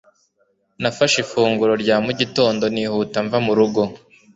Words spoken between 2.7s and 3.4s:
nihuta mva